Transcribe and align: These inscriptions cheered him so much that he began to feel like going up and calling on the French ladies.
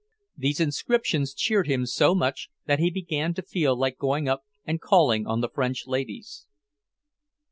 These 0.35 0.59
inscriptions 0.59 1.31
cheered 1.35 1.67
him 1.67 1.85
so 1.85 2.15
much 2.15 2.49
that 2.65 2.79
he 2.79 2.89
began 2.89 3.35
to 3.35 3.43
feel 3.43 3.77
like 3.77 3.99
going 3.99 4.27
up 4.27 4.43
and 4.65 4.81
calling 4.81 5.27
on 5.27 5.41
the 5.41 5.49
French 5.53 5.85
ladies. 5.85 6.47